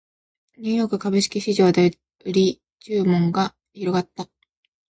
[0.57, 1.91] ニューヨーク株式市場で
[2.25, 4.27] 売り注文が広がった